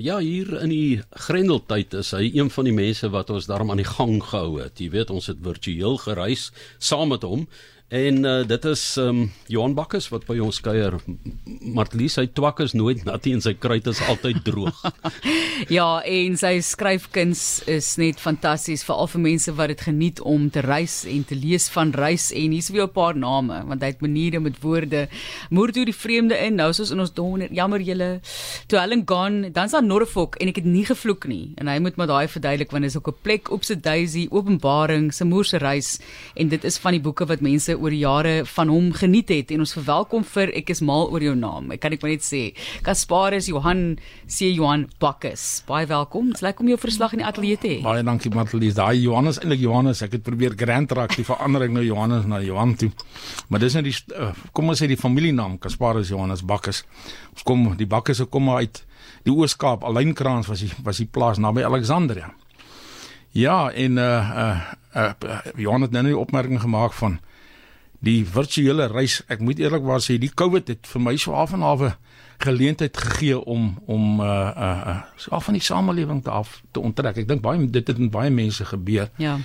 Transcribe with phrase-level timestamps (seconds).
[0.00, 3.82] Ja, hier in die Grendeltyd is hy een van die mense wat ons daarom aan
[3.82, 4.80] die gang gehou het.
[4.80, 6.46] Jy weet, ons het virtueel gereis
[6.80, 7.42] saam met hom
[7.92, 10.94] En uh, dit is ehm um, Johan Bakkes wat by ons kuier.
[11.76, 14.78] Martlies, hy twak is nooit nat en sy kruit is altyd droog.
[15.76, 20.62] ja, en sy skryfkuns is net fantasties veral vir mense wat dit geniet om te
[20.64, 24.00] reis en te lees van reis en hier's weer 'n paar name want hy het
[24.00, 25.04] maniere met woorde.
[25.50, 26.56] Moer toe die vreemde in.
[26.56, 28.22] Nou soos in ons donder, jammer julle.
[28.72, 31.52] Toe Helen gaan, dan's daar Norfolk en ek het nie gevloek nie.
[31.60, 35.12] En hy moet maar daai verduidelik want is ook 'n plek op se Daisy Openbaring
[35.12, 36.00] se moer se reis
[36.34, 39.50] en dit is van die boeke wat mense oor die jare van hom geniet het
[39.54, 41.72] en ons verwelkom vir ek is mal oor jou naam.
[41.74, 42.42] Ek kan ek maar net sê
[42.86, 45.64] Gasparus Johan C Johan Bakkes.
[45.66, 46.30] Baie welkom.
[46.30, 47.78] Dit's lekker om jou verslag in die ateljee te hê.
[47.84, 48.76] Baie dankie Matlies.
[48.78, 50.04] Daai Johannes eintlik Johannes.
[50.06, 52.92] Ek het probeer grand raak die verandering nou Johannes na Johan toe.
[53.50, 56.84] Maar dis net die uh, kom ons sê die familienaam Gasparus Johannes Bakkes.
[57.34, 58.84] Ons kom die Bakkes se kom uit
[59.26, 59.84] die Oos-Kaap.
[59.88, 62.30] Alynkraans was die was die plaas naby Alexandria.
[63.32, 64.06] Ja, en uh
[64.44, 67.20] uh, uh Johan het nou 'n opmerking gemaak van
[68.02, 69.20] die virtuele reis.
[69.30, 71.94] Ek moet eerlikwaar sê die COVID het vir my so af en af 'n
[72.42, 76.80] geleentheid gegee om om uh uh, uh so af van die samelewing te af te
[76.80, 77.16] onttrek.
[77.16, 79.10] Ek dink baie dit het met baie mense gebeur.
[79.16, 79.38] Ja.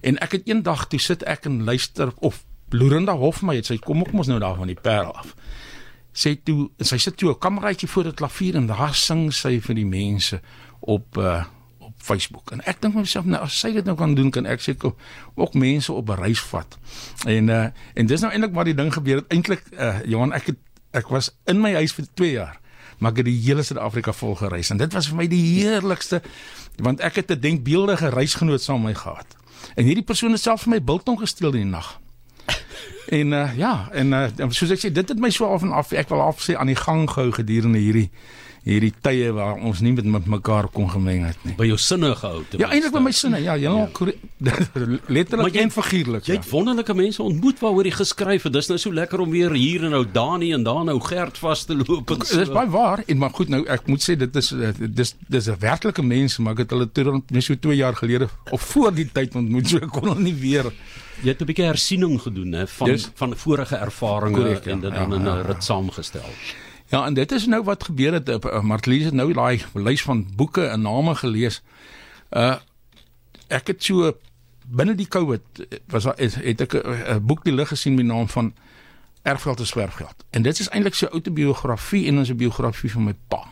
[0.00, 4.12] En ek het eendag toe sit ek en luister of Lorinda Hofmeyer sê kom ek
[4.12, 5.34] mos nou daar van die Parel af.
[6.14, 9.74] Sê toe sy sit toe 'n kameraitjie voor die klavier en daar sing sy vir
[9.74, 10.40] die mense
[10.80, 11.44] op uh
[12.04, 12.50] Facebook.
[12.52, 14.92] En ek dink myself nou as sy dit nou kan doen, kan ek seker
[15.40, 16.78] ook mense op 'n reis vat.
[17.26, 19.32] En uh en dis nou eintlik waar die ding gebeur het.
[19.32, 20.60] Eintlik uh Johan, ek het
[20.92, 22.60] ek was in my huis vir 2 jaar,
[22.98, 26.22] maar ek het die hele Suid-Afrika vol gereis en dit was vir my die heerlikste
[26.76, 29.26] want ek het 'n denkbeeldige reisgenoot saam met my gehad.
[29.74, 32.00] En hierdie persoon het self vir my biltong gesteel in die nag.
[33.08, 35.92] En uh ja, en uh soos ek sê, dit het my so af en af
[35.92, 38.10] ek wil af sê aan die gang gehou gedurende hierdie
[38.64, 41.54] hierdie tye waar ons nie met, met mekaar kon gemeng het nie.
[41.58, 43.40] By jou sinne gehou te Ja, eintlik by my sinne.
[43.44, 44.12] Ja, jy ja.
[45.12, 46.24] letterlik en figuurlik.
[46.24, 46.50] Jy het ja.
[46.50, 48.56] wonderlike mense ontmoet waaroor jy geskryf het.
[48.56, 51.66] Dis nou so lekker om weer hier en nou Dani en dan nou Gert vas
[51.68, 52.40] te loop en so.
[52.40, 53.04] Dis baie waar.
[53.06, 56.56] En maar goed, nou ek moet sê dit is dis dis 'n werklike mense, maar
[56.56, 59.76] ek het hulle toe net so 2 jaar gelede of voor die tyd ontmoet, so
[59.76, 60.72] ek kon hulle nie weer
[61.22, 63.10] Jy het 'n bietjie hersiening gedoen hè van yes.
[63.14, 66.30] van vorige ervarings en dit dan ja, in 'n ja, rit saamgestel.
[66.86, 68.28] Ja, en dit is nou wat gebeur het.
[68.28, 71.62] Uh, Martlies het nou daai lys van boeke en name gelees.
[72.30, 72.56] Uh
[73.48, 74.14] ek het so
[74.64, 78.54] binne die COVID was het, ek 'n boek die lig gesien met naam van
[79.22, 80.24] Erfgeld en Swerfgeld.
[80.30, 83.44] En dit is eintlik sy autobiografie en 'n biografie van my pa.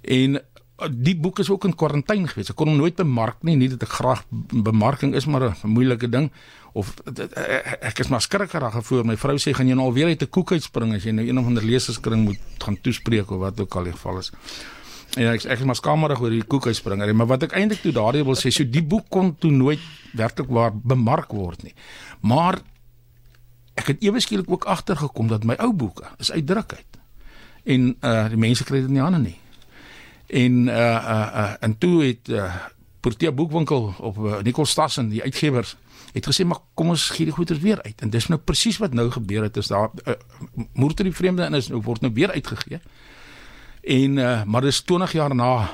[0.00, 0.42] En
[0.86, 2.52] die boek is ook in kwarantyne gewees.
[2.52, 6.08] Ek kon hom nooit bemark nie, nie dat ek graag bemarking is maar 'n moeilike
[6.08, 6.30] ding
[6.72, 6.94] of
[7.82, 9.02] ek is maar skrikkerig gevoel.
[9.02, 11.38] My vrou sê gaan jy nou alweer uit 'n koek uitspring as jy nou een
[11.38, 14.32] of ander leserskring moet gaan toespreek of wat ook al die geval is.
[15.16, 17.92] Ja, ek ek is maar skamerig oor die koek uitspring, maar wat ek eintlik toe
[17.92, 19.80] daardie wil sê, so die boek kon toe nooit
[20.14, 21.74] werklik waar bemark word nie.
[22.20, 22.60] Maar
[23.74, 26.98] ek het ewe skielik ook agtergekom dat my ou boeke is uitdruk uit.
[27.64, 29.38] En uh die mense kry dit nie aan nie
[30.28, 32.54] en uh uh, uh en toe het uh
[33.00, 35.76] Portia boekwinkel op uh, Nicolstassen die uitgewers
[36.12, 38.00] het gesê maar kom ons gee die goeder weer uit.
[38.00, 40.14] En dis nou presies wat nou gebeur het is daar uh,
[40.72, 42.80] moeder die vreemde en is nou word nou weer uitgegee.
[43.82, 45.70] En uh maar dis 20 jaar na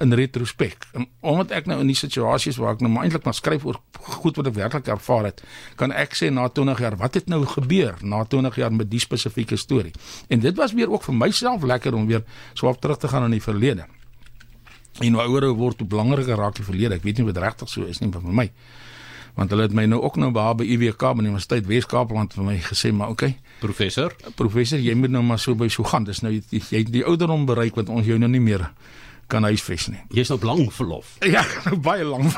[0.00, 0.86] in retrospek
[1.20, 3.80] omdat ek nou in die situasies waar ek nou eintlik maar skryf oor
[4.20, 5.42] goed wat ek werklik ervaar het
[5.80, 9.02] kan ek sê na 20 jaar wat het nou gebeur na 20 jaar met die
[9.02, 9.92] spesifieke storie
[10.28, 12.24] en dit was weer ook vir myself lekker om weer
[12.62, 13.84] op terug te gaan in die verlede
[15.02, 16.94] En hoe ouer word, hoe belangriker raak die verlede.
[16.94, 18.46] Ek weet nie wat regtig so is nie vir my.
[19.34, 22.54] Want hulle het my nou ook nou by UWK by die Universiteit Wes-Kaapland vir my
[22.62, 26.06] gesê, maar okay, professor, professor, jy moet nou maar so by so gaan.
[26.06, 28.68] Dis nou jy, jy die ouderdom bereik wat ons jou nou nie meer
[29.26, 30.00] kan huisves nie.
[30.14, 31.16] Jy's nou lank verlof.
[31.34, 32.34] Ja, nou baie lank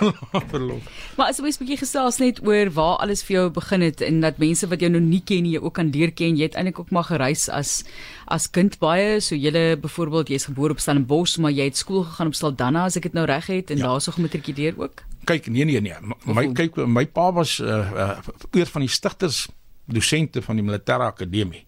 [0.51, 0.87] verlof.
[1.19, 4.21] Maar as jy 'n bietjie gesels net oor waar alles vir jou begin het en
[4.21, 6.37] dat mense wat jou nou nie ken nie, jy ook kan leer ken.
[6.37, 7.85] Jy het eintlik ook maar gereis as
[8.27, 9.21] as kind baie.
[9.21, 12.97] So jy byvoorbeeld jy's gebore op Stellenbosch, maar jy het skool gegaan op Saldanha as
[12.97, 13.87] ek dit nou reg het en ja.
[13.87, 15.03] daarso gematrikuleer ook.
[15.25, 15.95] Kyk, nee nee nee.
[16.25, 18.19] My kyk my pa was uh, uh
[18.53, 19.49] een van die stigters
[19.87, 21.65] dosente van die militêre akademie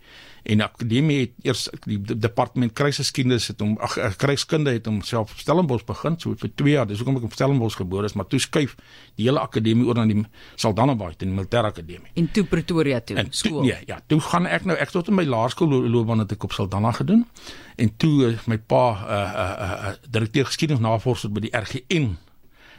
[0.49, 5.85] en akademie het eers die departement kruisgeskiedenis het hom ag eh, kruiskunde het homself Stellenbosch
[5.89, 8.77] begin so vir 2 jaar dis hoekom ek op Stellenbosch gebore is maar toe skuif
[9.19, 10.23] die hele akademie oor na die
[10.57, 12.13] Saldanha Bay in die militêre akademie.
[12.17, 15.11] En toe Pretoria toe en skool toe, nee ja toe gaan ek nou ek tot
[15.13, 17.27] in my laerskool loopbaan het ek op Saldanha gedoen.
[17.77, 22.17] En toe my pa 'n uh, eh, uh, eh, uh, direkteur geskiedenisnavorser by die RGN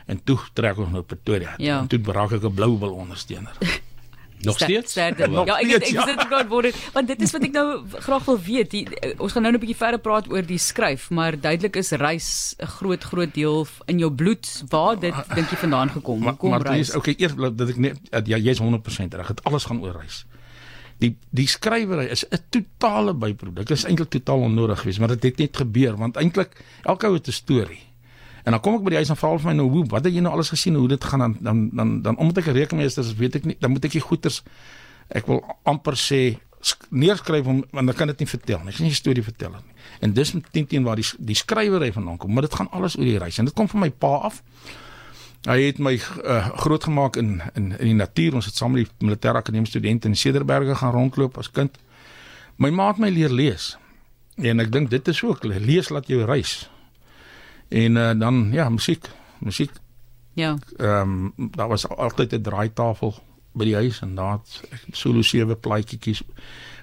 [0.10, 1.80] en toe trek ons nou Pretoria ja.
[1.80, 3.54] en toe beraak ek 'n blou wil ondersteuner
[4.42, 4.92] Nog steeds?
[4.92, 5.30] Sterder.
[5.30, 6.06] Nog Ja, ek steeds, ek ja.
[6.08, 8.72] sit ek gaan word want dit is wat ek nou graag wil weet.
[8.72, 11.92] Die, eh, ons gaan nou 'n bietjie verder praat oor die skryf, maar duidelik is
[11.92, 14.64] reis 'n groot groot deel in jou bloed.
[14.70, 16.20] Waar dit dink jy vandaan gekom?
[16.20, 16.88] Maar Hoekom maar reis?
[16.88, 19.28] dis okay, eers dat ek net ja, jy's 100% reg.
[19.28, 20.26] Dit alles gaan oor reis.
[21.00, 23.68] Die die skrywery is 'n totale byproduk.
[23.68, 26.52] Dit is eintlik totaal onnodig geweest, maar dit het net gebeur want eintlik
[26.84, 27.80] elke ou het 'n storie.
[28.44, 30.04] En dan kom ek by die huis en vra hulle vir my nou hoe wat
[30.06, 32.58] het jy nou alles gesien hoe dit gaan dan dan dan dan omdat ek 'n
[32.58, 34.44] rekenmeester is, weet ek nie dan moet ek die goeters
[35.10, 38.70] ek wil amper sê sk- neerskryf om want dan kan dit nie vertel nie.
[38.70, 39.74] Ek kan nie 'n storie vertel nie.
[40.02, 43.06] En dis teen teen waar die die skrywery vandaan kom, maar dit gaan alles oor
[43.06, 44.44] die reis en dit kom van my pa af.
[45.48, 45.94] Hy het my
[46.26, 48.34] uh, grootgemaak in in in die natuur.
[48.36, 51.78] Ons het saam met die militêre akademie studente in Cederberge gaan rondloop as kind.
[52.58, 53.78] My ma het my leer lees.
[54.36, 56.70] En ek dink dit is ook lees laat jou reis.
[57.70, 59.10] En uh, dan ja, musiek.
[59.40, 59.72] Musiek.
[60.34, 60.58] Ja.
[60.78, 63.14] Ehm um, daar was altyd 'n draaitafel
[63.52, 66.22] by die huis en daar het ek solo sewe plaatjies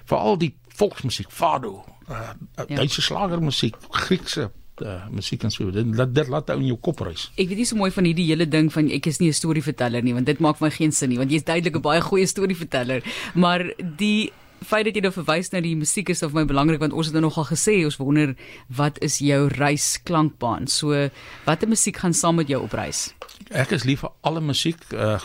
[0.05, 2.29] veral die volksmusiek, fado, uh,
[2.67, 2.75] Ja.
[2.75, 4.51] Duitse slagermusiek, Griekse
[4.81, 5.71] uh, musiek en so.
[5.71, 7.27] Dit dit, dit laat jou in jou kop reis.
[7.35, 10.03] Ek weet nie so mooi van hierdie hele ding van ek is nie 'n storieverteller
[10.03, 12.27] nie, want dit maak vir my geen sin nie, want jy's duidelik 'n baie goeie
[12.27, 13.03] storieverteller,
[13.33, 13.63] maar
[13.97, 14.31] die
[14.65, 17.15] feit dat jy nou verwys na die musiek is of my belangrik want ons het
[17.17, 18.33] nou nogal gesê ons wonder
[18.79, 20.67] wat is jou reisklankbaan.
[20.71, 21.09] So
[21.45, 23.07] watter musiek gaan saam met jou op reis?
[23.51, 24.81] Ek is lief vir alle musiek.
[24.93, 25.21] Uh,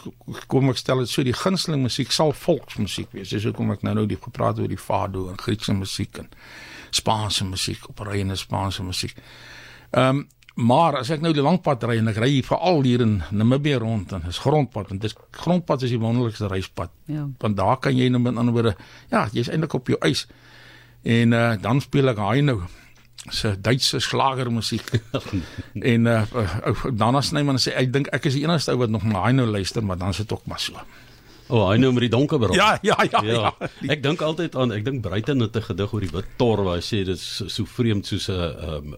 [0.52, 3.32] kom ek stel dit so die gunsteling musiek sal volksmusiek wees.
[3.32, 6.30] Dis hoekom ek nou nou die gepraat oor die fado en Griekse musiek en
[6.92, 9.16] Spaanse musiek, operane Spaanse musiek.
[9.92, 13.04] Ehm um, maar as ek nou die lang pad ry en ek ry veral hier
[13.04, 16.92] in Namibië rond en dis grondpad en dis grondpad is die wonderlikste reispad.
[17.08, 17.26] Ja.
[17.40, 18.76] Want daar kan jy nou met ander woorde
[19.10, 20.26] ja, jy's eintlik op jou eis.
[21.02, 22.60] En uh, dan speel ek hy nou
[23.30, 24.92] se Duitse slagermusiek.
[25.94, 29.06] en uh, uh Dana Snyman sê ek dink ek is die enigste ou wat nog
[29.08, 30.76] na hy nou luister, maar dan sit ook maar so.
[31.48, 32.54] O, oh, hy nou met die donker bril.
[32.54, 33.22] Ja, ja, ja.
[33.22, 33.68] Ja, ja.
[33.92, 36.76] ek dink altyd aan ek dink Bruiten het 'n gedig oor die wit tor waar
[36.76, 38.96] hy sê dit is so vreemd soos 'n um,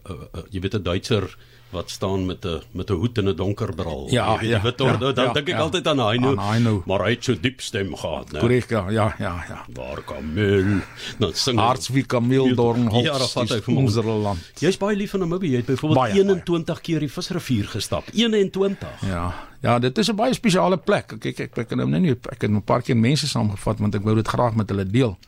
[0.50, 1.28] jy weet 'n Duitser
[1.74, 4.06] wat staan met 'n met 'n hoed en 'n donker bril.
[4.10, 5.60] Ja, ja, die wit tor, ja, dan ja, dink ek ja.
[5.60, 6.34] altyd aan hy nou.
[6.40, 6.82] Heino.
[6.86, 8.38] Maar hy het so diep stem gehad, né?
[8.38, 9.64] Korrek, ja, ja, ja, ja.
[9.74, 10.80] Waar Kamel.
[11.18, 11.58] Dan sing.
[11.58, 13.04] Harts wie Kameeldorn Holz.
[13.04, 14.52] Ja, vat hy vir ons land.
[14.58, 15.50] Jy's baie lief van Namibië.
[15.50, 18.04] Jy het byvoorbeeld Baie, 21 keer die visrivier gestap.
[18.12, 18.88] 21.
[19.06, 19.34] Ja.
[19.64, 21.14] Ja, dit is 'n baie spesiale plek.
[21.18, 24.02] Kyk, ek ek kan nou nie ek het 'n paar keer mense saamgevat want ek
[24.02, 25.18] wou dit graag met hulle deel.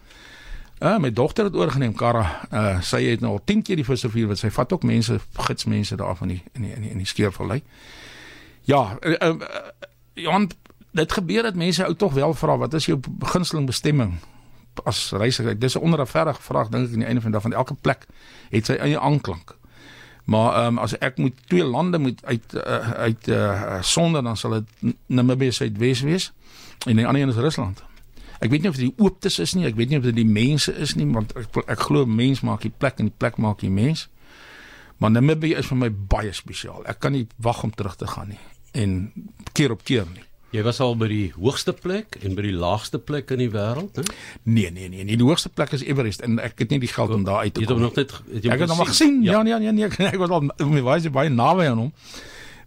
[0.78, 2.40] Uh, my dogter het oorgeneem Kara.
[2.52, 5.96] Uh, sy het nou al 10 keer die visrivier wat sy vat ook mense, gidsmense
[5.96, 7.62] daar van die in die in die, in die skeervallei.
[8.62, 9.34] Ja, uh, uh,
[10.12, 10.50] Johan,
[10.90, 14.18] dit gebeur dat mense ou tog wel vra wat is jou gunsteling bestemming
[14.84, 15.58] as reisiger.
[15.58, 18.06] Dis 'n onderafverige vraag dink ek aan die einde van die dag van elke plek
[18.50, 19.56] het sy eie aanklank.
[20.26, 24.36] Maar ehm um, as ek moet twee lande moet uit uh, uit uh, sonder dan
[24.36, 26.32] sal dit Namibië Suidwes wees
[26.86, 27.82] en die ander een is Rusland.
[28.38, 30.26] Ek weet nie of dit die ooptes is nie, ek weet nie of dit die
[30.26, 33.62] mense is nie, want ek ek glo mens maak die plek en die plek maak
[33.62, 34.08] die mens.
[34.98, 36.82] Maar Namibië is vir my baie spesiaal.
[36.90, 38.42] Ek kan nie wag om terug te gaan nie
[38.76, 39.12] en
[39.52, 40.24] keer op keer nie.
[40.56, 43.98] Jy was al by die hoogste plek en by die laagste plek in die wêreld,
[44.00, 44.04] né?
[44.44, 45.18] Nee, nee, nee, nee.
[45.20, 47.60] Die hoogste plek is Everest en ek het nie die geld om daar uit te
[47.60, 47.82] Jy het kom.
[47.82, 49.18] hom nog net het jy Ek het hom gesien.
[49.26, 49.90] Ja, nee, nee, nee.
[50.12, 51.92] Ek was al baie baie naby aan hom.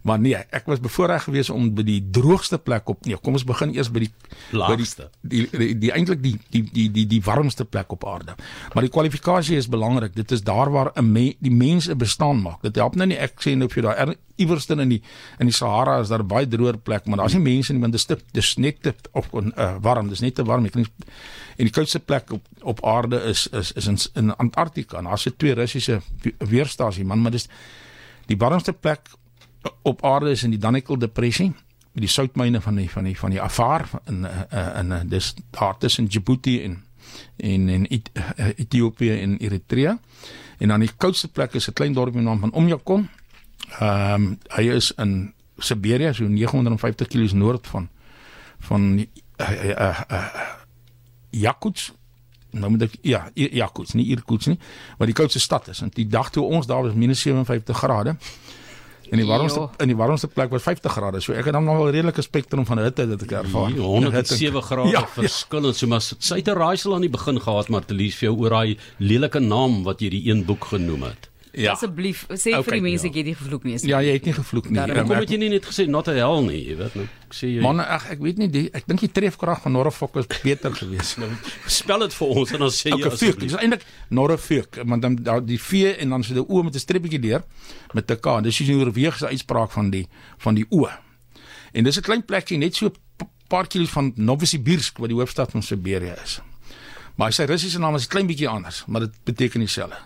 [0.02, 3.04] Maar nee, ek was bevoorreg geweest om by die droogste plek op.
[3.04, 4.12] Nee, kom ons begin eers by die
[4.56, 5.10] Laagste.
[5.20, 8.36] by die die, die, die eintlik die die die die die warmste plek op aarde.
[8.74, 10.14] Maar die kwalifikasie is belangrik.
[10.16, 12.62] Dit is daar waar 'n me, die mense bestaan maak.
[12.62, 15.02] Dit help nou nie ek sê nou vir jou daar iewers in die
[15.38, 17.92] in die Sahara is daar 'n baie droër plek, maar daar's nie mense nie want
[17.92, 20.64] dit is te dis net te of uh, warm, dis net te warm.
[20.64, 20.90] Ek kan nie
[21.56, 24.98] en die koudste plek op op aarde is is is in in Antarktika.
[24.98, 26.00] En daar's se twee Russiese
[26.38, 27.48] weerstasie man, maar dis
[28.26, 29.08] die warmste plek
[29.82, 31.52] op aarde is in die Danakil depressie
[31.92, 35.34] met die soutmyne van die van die van die Afar in uh, in uh, dis
[35.50, 36.84] daar tussen Djibouti en
[37.36, 38.10] en en Eth
[38.56, 39.98] Ethiopië en Eritrea.
[40.58, 43.08] En dan die koudste plek is 'n klein dorpie met die naam van Omjakon.
[43.78, 47.88] Ehm um, hy is in Siberië so 950 km noord van
[48.58, 50.26] van uh, uh, uh,
[51.30, 51.92] Yakutsk
[52.50, 54.58] nou moet ek ja, Yakutsk, nie Irkutsk nie,
[54.98, 55.82] maar die koudste stad is.
[55.84, 58.16] En die dag toe ons daar was minus 57 grade.
[59.10, 59.70] En die warmste Jo.
[59.78, 61.20] in die warmste plek was 50 grade.
[61.20, 63.68] So ek het dan nog wel 'n redelike spektrum van hitte dat ek ervaar.
[63.70, 67.10] Hier, 107 grade Ja, ja, verskil en so maar sy het 'n raaisel aan die
[67.10, 70.44] begin gehad maar te lees vir jou oor daai lelike naam wat jy die een
[70.44, 71.29] boek genoem het.
[71.52, 71.72] Ja.
[71.72, 73.10] Asseblief, sê Okay, vir die mense ja.
[73.10, 73.78] ek het nie gevloek nie.
[73.82, 74.74] Ja, jy het nie gevloek nie.
[74.74, 76.94] Daarom Ehm, Hoekom ek- het jy nie net gesê not a hell nie, jy weet
[76.94, 77.04] nou.
[77.26, 80.16] Ek sê jy Man, ag ek weet nie die ek dink die trefkrag van Norfolk
[80.16, 81.18] is beter geweest.
[81.22, 81.28] nou,
[81.66, 83.40] spel dit vir ons en dan sê jy Okay, feuk.
[83.40, 86.78] Dis eintlik Norfolk, want dan daar die V en dan so die O met 'n
[86.78, 87.42] streepietjie deur
[87.94, 88.42] met 'n K.
[88.42, 90.06] Dis die Noorweegse uitspraak van die
[90.38, 90.88] van die O.
[91.72, 95.50] En dis 'n klein plekkie net so p- paar kilos van Novosibirsk wat die hoofstad
[95.50, 96.40] van Siberië is.
[97.16, 99.96] Maar sy Russiese naam is 'n klein bietjie anders, maar dit beteken dieselfde.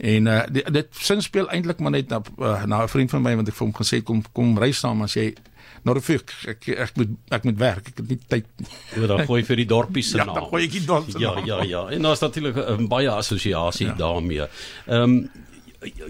[0.00, 3.22] En uh, dit, dit sin speel eintlik maar net na uh, na 'n vriend van
[3.22, 5.34] my want ek vir hom gesê kom kom ry saam as jy
[5.84, 7.88] nou ek, ek ek moet ek moet werk.
[7.88, 8.68] Ek het nie tyd nie.
[8.96, 10.34] Ja, dan gooi vir die dorpie se ja, naam.
[10.34, 11.46] Ja, dan gooi ek die dorp se ja, naam.
[11.46, 11.82] Ja, ja, ja.
[11.96, 13.94] En daar's natuurlik 'n baie assosiasie ja.
[13.94, 14.48] daarmee.
[14.86, 15.30] Ehm um,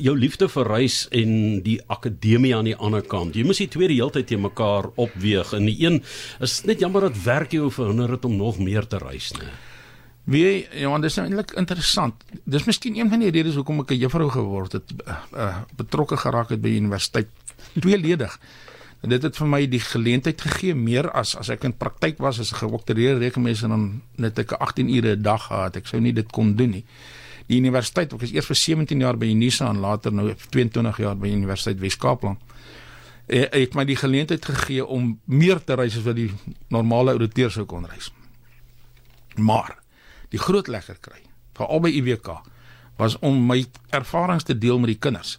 [0.03, 3.37] jou liefde vir reis en die akademie aan die ander kant.
[3.39, 5.53] Jy moet die twee die hele tyd te mekaar opweeg.
[5.55, 6.03] En die een
[6.41, 9.47] is net jammer dat werk jou verhinder het om nog meer te reis, né?
[10.31, 12.25] Wie ja, want dit is nou eintlik interessant.
[12.47, 16.17] Dis miskien een van die redes hoekom ek 'n juffrou geword het, uh, uh, betrokke
[16.17, 17.29] geraak het by universiteit.
[17.75, 18.39] Tweeledig.
[19.01, 22.39] En dit het vir my die geleentheid gegee meer as as ek in praktyk was
[22.39, 25.77] as 'n gedoktoreerde rekenmeester dan net ek 18 ure 'n dag gehad.
[25.77, 26.85] Ek sou nie dit kon doen nie.
[27.47, 31.17] Die universiteit, ek was eers vir 17 jaar by Unisa en later nou 22 jaar
[31.17, 32.39] by Universiteit Wes-Kaapland.
[33.27, 36.31] Ek het my die geleentheid gegee om meer te reis as wat die
[36.69, 38.13] normale ouditeur sou kon reis.
[39.37, 39.80] Maar
[40.31, 41.23] die groot lekker kry
[41.59, 42.41] veral by IWK
[43.01, 43.63] was om my
[43.97, 45.39] ervarings te deel met die kinders.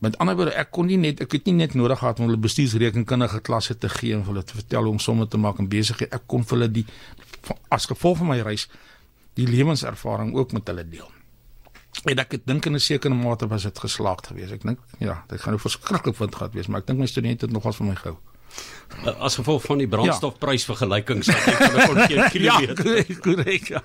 [0.00, 2.40] Met ander woorde, ek kon nie net ek het nie net nodig gehad om hulle
[2.40, 6.12] bestuursrekenkundige klasse te gee en hulle te vertel hoe om somme te maak en besigheid.
[6.14, 6.86] Ek kon vir hulle die
[7.68, 8.68] as gevolg van my reis
[9.38, 11.10] die lewenservaring ook met hulle deel.
[12.08, 14.52] En ek dink in 'n sekere mate was dit geslaagd geweest.
[14.52, 17.44] Ek dink ja, dit gaan nou verskriklik wind gehad wees, maar ek dink my studente
[17.44, 18.16] het nogals van my gehou.
[19.18, 22.58] As gevolg van die brandstofprysvergelykings wat ek van 'n kon Ja,
[23.24, 23.82] korrek, ja.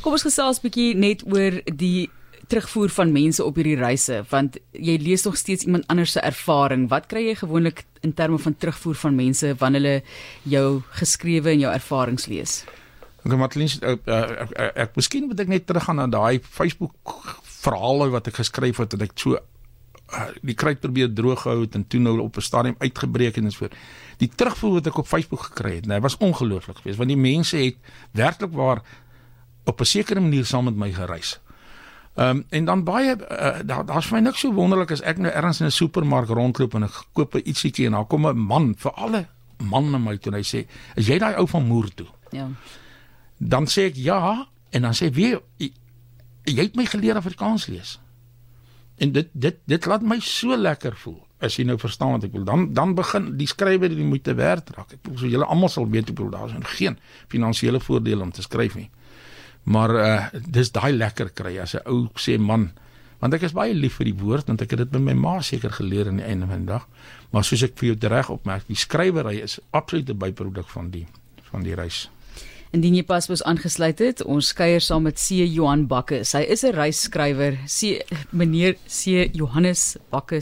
[0.00, 2.10] Kom ons gesels 'n bietjie net oor die
[2.52, 6.88] terugvoer van mense op hierdie reise want jy lees nog steeds iemand anders se ervaring.
[6.90, 10.02] Wat kry jy gewoonlik in terme van terugvoer van mense wanneer hulle
[10.42, 12.64] jou geskrewe en jou ervarings lees?
[13.22, 18.08] Ek Matlien ek, ek, ek, ek miskien moet ek net teruggaan na daai Facebook verhaal
[18.10, 19.38] wat ek geskryf het en ek so
[20.42, 23.68] die kruit probeer droog hou het en toe nou op 'n stadium uitgebreek en so.
[24.16, 27.56] Die terugvoer wat ek op Facebook gekry het, nee, was ongelooflik geweest want die mense
[27.56, 27.76] het
[28.12, 28.82] werklik waar
[29.64, 31.40] op 'n sekere manier saam met my gereis.
[32.14, 35.18] Ehm um, en dan baie uh, daar daar's vir my niks so wonderlik as ek
[35.18, 38.36] nou ergens in 'n supermark rondloop en ek koop 'n ietsiekie en daar kom 'n
[38.36, 39.26] man, vir alle
[39.56, 42.48] man na my toe en hy sê, "Is jy daai ou van Moer toe?" Ja.
[43.38, 45.72] Dan sê ek ja en dan sê wie jy,
[46.44, 47.98] jy het my geleer Afrikaans lees.
[49.02, 52.36] En dit dit dit laat my so lekker voel as jy nou verstaan wat ek
[52.36, 52.44] wil.
[52.46, 54.94] Dan dan begin die skrywer die moeite werd raak.
[54.94, 56.98] Ek wil so julle almal sal weet ek bedoel daar is geen
[57.32, 58.90] finansiële voordeel om te skryf nie.
[59.64, 62.70] Maar uh dis daai lekker kry as 'n ou sê man
[63.18, 65.40] want ek is baie lief vir die woord want ek het dit by my ma
[65.40, 66.88] seker geleer aan die einde van die dag.
[67.30, 71.06] Maar soos ek vir jou reg opmerk, die skrywery is absoluut 'n byproduk van die
[71.50, 72.10] van die reis.
[72.72, 76.22] Indien jy pas was aangesluit het, ons kuier saam met C Johan Bakke.
[76.24, 77.58] Hy is 'n reisskrywer.
[77.68, 78.00] C
[78.32, 80.40] meneer C Johannes Bakke.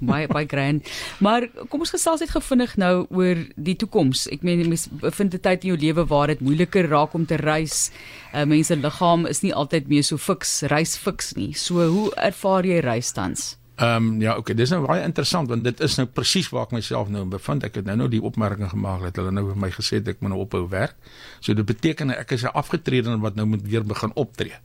[0.00, 0.88] Baie baie grand.
[1.20, 4.26] Maar kom ons gesels net gevindig nou oor die toekoms.
[4.32, 7.36] Ek meen mens bevind 'n tyd in jou lewe waar dit moeiliker raak om te
[7.36, 7.90] reis.
[8.32, 11.52] Uh, mense liggaam is nie altyd meer so fiks, reis fiks nie.
[11.52, 13.56] So hoe ervaar jy reis tans?
[13.76, 16.70] Ehm um, ja, okay, dis nou baie interessant want dit is nou presies waar ek
[16.72, 17.64] myself nou bevind.
[17.68, 20.22] Ek het nou nou die opmerking gemaak dat hulle nou vir my gesê het ek
[20.24, 20.96] moet nou ophou werk.
[21.44, 24.56] So dit beteken ek is 'n afgetrede wat nou moet weer begin optree.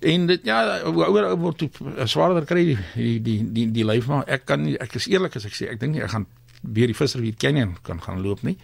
[0.00, 1.70] En dit ja, ouer word toe
[2.06, 5.36] swaarder kry die die die die, die lyf maar ek kan nie ek is eerlik
[5.36, 6.26] as ek sê ek dink nie ek gaan
[6.62, 8.56] weer die visrivier Canyon kan gaan loop nie.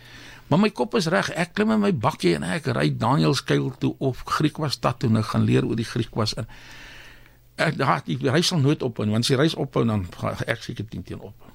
[0.49, 1.31] Maar my kop is reg.
[1.37, 5.35] Ek klim in my bakkie en ek ry Danielskuil toe of Griekwas-stad toe en ek
[5.35, 6.49] gaan leer oor die Griekwas in
[7.61, 10.63] ek daar die reis sal nooit ophou want as die reis ophou dan gaan ek
[10.63, 11.49] seker teen teen op.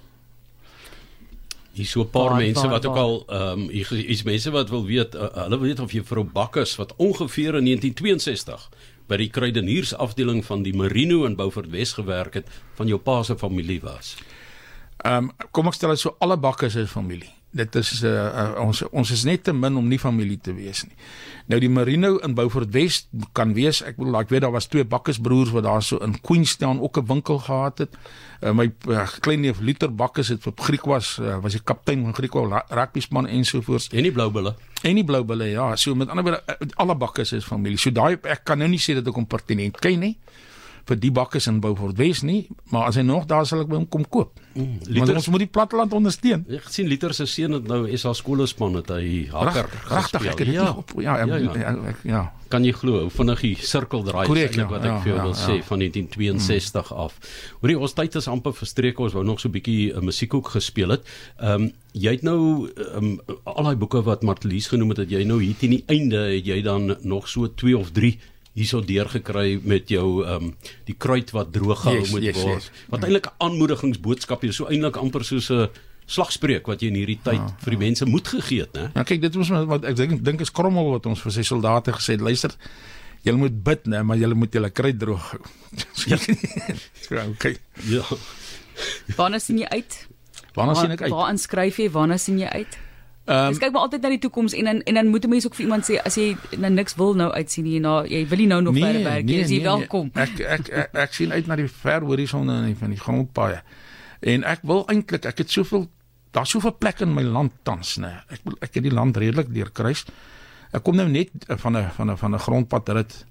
[1.75, 4.51] Hier so 'n paar baar, mense baar, wat ook al ehm um, hier is mense
[4.51, 8.69] wat wil weet uh, hulle weet of jy vrou Bakkes wat ongeveer in 1962
[9.07, 13.37] by die kruideniersafdeling van die Marino in Beaufort Wes gewerk het van jou pa se
[13.37, 14.15] familie was.
[15.03, 18.47] Ehm um, kom ek stel dit so alle Bakkes is familie dit is uh, uh,
[18.65, 20.95] ons ons is net te min om nie familie te wees nie.
[21.51, 23.07] Nou die Marino in Beaufort West
[23.37, 26.81] kan wees, ek bedoel ek weet daar was twee bakkersbroers wat daar so in Queenstown
[26.83, 27.95] ook 'n winkel gehad het.
[28.41, 32.03] Uh, my uh, klein neef Luther Bakkes het vir Griek was uh, was hy kaptein
[32.03, 33.89] van Griekwa rugby span ensovoorts.
[33.89, 34.55] En die Bloubulle.
[34.83, 36.43] En die Bloubulle ja, so met ander woorde
[36.75, 37.77] alle Bakkes is familie.
[37.77, 40.17] So daai ek kan nou nie sê dat ek hom pertinent ken nie
[40.85, 43.79] vir die bakkes in Beaufort Wes nie, maar as hy nog daar sal ek by
[43.79, 44.37] hom kom koop.
[44.53, 46.45] Mm, liter, ons moet die platteland ondersteun.
[46.59, 49.71] Ek sien Liter se seun het nou SA skoolspan het hy hakker.
[49.89, 50.69] Regtig, ek het dit ja.
[50.71, 51.73] op ja, ja, ja, ja.
[51.91, 52.21] Ek, ja.
[52.53, 55.17] Kan jy glo hoe vinnig die sirkel draai eintlik ja, wat ek ja, vir jou
[55.17, 55.39] ja, wil ja.
[55.41, 57.01] sê van 1962 mm.
[57.07, 57.17] af.
[57.63, 60.53] Hoorie, ons tyd is amper verstreek, ons wou nog so 'n bietjie 'n uh, musiekhoek
[60.53, 61.09] gespeel het.
[61.41, 62.67] Ehm um, jy het nou
[62.99, 66.27] um, al daai boeke wat Martlies genoem het, dat jy nou hier teen die einde
[66.35, 68.19] het jy dan nog so 2 of 3
[68.55, 70.53] hierso deurgekry met jou ehm um,
[70.87, 72.63] die kruit wat droog gehou yes, moet yes, word.
[72.63, 72.87] Yes.
[72.93, 75.69] Wat eintlik 'n aanmoedigingsboodskap is, so eintlik amper soos 'n
[76.05, 78.89] slagspreuk wat jy in hierdie tyd vir die mense moed gegee het, né?
[78.93, 81.91] Nou kyk, dit was wat ek dink dink is krommel wat ons vir sy soldate
[81.97, 82.21] gesê het.
[82.21, 82.53] Luister,
[83.25, 85.41] julle moet bid, né, maar julle moet julle kry droog hou.
[86.11, 87.57] ja, okay.
[87.89, 88.05] Ja.
[89.17, 90.07] Waarna sien jy uit?
[90.53, 91.11] Waarna sien ek uit?
[91.11, 91.89] Waar aanskryf jy?
[91.91, 92.77] Waarna sien jy uit?
[93.25, 95.45] Ehm Dis kyk maar altyd na die toekoms en dan en dan moet 'n mens
[95.45, 98.37] ook vir iemand sê as jy nou niks wil nou uitsien nie, na jy wil
[98.37, 100.11] nie nou nog verder werk nie, is jy welkom.
[100.13, 103.61] Ek, ek ek ek sien uit na die ver horison en die- van die grondpaaie.
[104.21, 105.87] En ek wil eintlik, ek het soveel
[106.31, 108.11] daar's soveel plekke in my land tans, nê.
[108.29, 110.05] Ek wil ek het die land redelik deurkruis.
[110.73, 113.25] Ek kom nou net eh, van 'n van 'n van 'n grondpadrit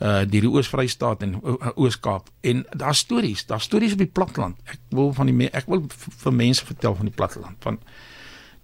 [0.00, 4.56] uh deur die Oos-Vrystaat en O- Oos-Kaap en daar's stories, daar's stories op die platteland.
[4.64, 5.84] Ek wil van die ek wil
[6.22, 7.78] vir mense vertel van die platteland, van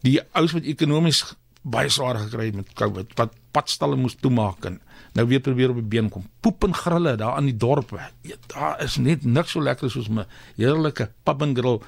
[0.04, 1.24] die ouens wat ekonomies
[1.64, 4.80] baie swaar gekry het met COVID, wat padstalle moes toemaak en
[5.16, 6.26] nou weer probeer op die been kom.
[6.44, 8.00] Poep en grille daar aan die dorpe.
[8.26, 11.80] Ja, daar is net niks so lekker soos 'n heerlike pub and grill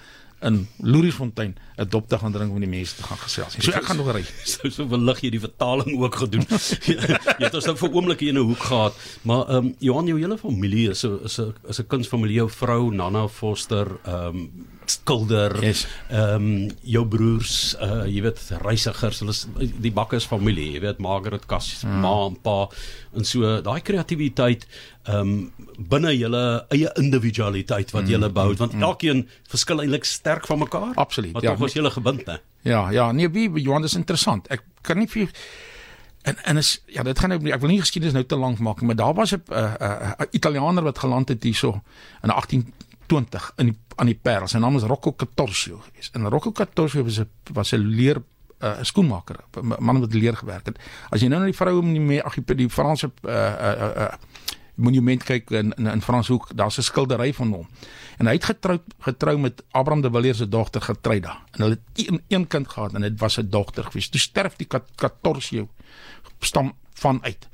[0.42, 3.56] in Loeriesfontein 'n dop te gaan drink om die mense te gaan gesels.
[3.58, 4.24] So ek gaan nog ry.
[4.44, 6.46] So so verlig jy die vertaling ook gedoen.
[7.40, 10.06] jy het ons nou vir oomblik hier in 'n hoek gehad, maar ehm um, Johan
[10.06, 14.36] jou hele familie is 'n is 'n is 'n kunsfamilie, jou vrou Nana Foster, ehm
[14.36, 15.86] um, skilder, Yes.
[16.08, 19.46] ehm um, jou broers, uh jy weet reisigers, hulle is
[19.82, 22.00] die Bakkes familie, jy weet Margaret Kas, mm.
[22.00, 22.68] ma en pa
[23.16, 24.66] en so daai kreatiwiteit
[25.06, 30.58] ehm um, binne julle eie individualiteit wat julle bou, want elkeen verskil eintlik sterk van
[30.58, 30.94] mekaar.
[30.94, 31.50] Absoluut, Maar ja.
[31.50, 32.38] tog was julle gebind, né?
[32.62, 34.48] Ja, ja, nee, wie Johan dis interessant.
[34.50, 35.28] Ek kan nie vir
[36.26, 38.80] en en is ja, dit gaan nou ek wil nie geskiedenis nou te lank maak
[38.82, 41.82] maar daar was 'n 'n 'n Italianer wat geland het hierso
[42.22, 42.30] in
[43.06, 44.48] 1820 in die, aan die Parel.
[44.48, 45.82] Sy naam is Rocco Catorcio.
[46.12, 48.24] En Rocco Catorcio was 'n was 'n leer 'n
[48.64, 50.78] uh, skoenmaker, 'n man wat leer gewerk het.
[51.10, 54.14] As jy nou na die vroue in die ag die, Franse uh, uh, uh,
[54.74, 57.68] monument kyk in in, in Franshoek, daar's 'n skildery van hom.
[58.18, 61.42] En hy het getrou getrou met Abraham de Villiers se dogter Getruida.
[61.50, 64.08] En hulle het een, een kind gehad en dit was 'n dogter gewees.
[64.08, 65.68] Toe sterf die Cat- Catorcio
[66.40, 67.48] stam van uit.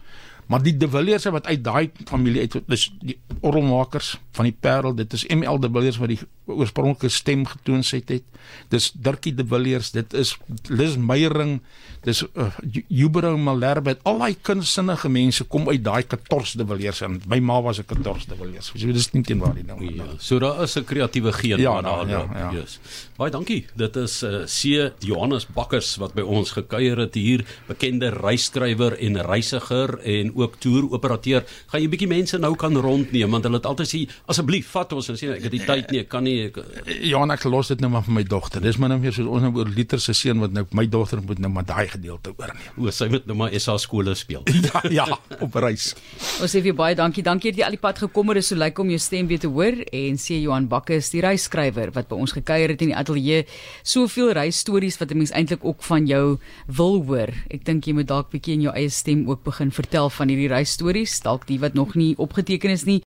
[0.53, 4.93] Maar die de Villiers wat uit daai familie uit dis die orgelmakers van die Parel,
[4.95, 8.23] dit is ML de Villiers wat die oorspronklike stem getoon het het.
[8.69, 10.35] Dis Dirkie de Villiers, dit is
[10.69, 11.61] Lis Meyering,
[12.03, 12.49] dis uh,
[12.89, 17.61] Jubero Malherbe, al daai kunsinnige mense kom uit daai 14 de Villiers en my ma
[17.63, 18.73] was 'n 14 de Villiers.
[18.75, 19.79] So dis nie teen waar die nou.
[19.85, 22.51] Ja, so daar is 'n kreatiewe geen Ja, daar ja, ja.
[22.53, 22.81] Yes.
[23.17, 23.67] Baie dankie.
[23.77, 29.21] Dit is uh, C Johannes Bakkers wat by ons gekuier het hier, bekende reisskrywer en
[29.21, 31.45] reisiger en ook toeroperateur.
[31.67, 34.93] Gaan jy 'n bietjie mense nou kan rondneem want hulle het altyd sê asseblief vat
[34.93, 36.57] ons en sê ek het die tyd nie, ek kan nie ek,
[37.03, 38.61] Ja, en ek los dit nou maar vir my dogter.
[38.65, 41.23] Dis maar nou weer so ons nou oor Liter se seun wat nou my dogter
[41.23, 42.73] moet nou maar daai gedeelte oorneem.
[42.79, 44.43] o, sy moet nou maar SA skole speel.
[44.63, 45.07] Ja, ja,
[45.41, 45.95] op reis.
[46.41, 47.23] Ons sê vir jou baie dankie.
[47.23, 48.37] Dankie dat jy al die pad gekom het.
[48.37, 51.11] Dit is so lekker om jou stem weer te hoor en sê Johan Bakke is
[51.11, 53.47] die reisskrywer wat by ons gekuier het in die ateljee.
[53.83, 57.33] Soveel reisstories wat 'n mens eintlik ook van jou wil hoor.
[57.51, 60.49] Ek dink jy moet dalk bietjie in jou eie stem ook begin vertel van hierdie
[60.49, 63.01] reisstories, dalk die wat nog nie opgeteken is nie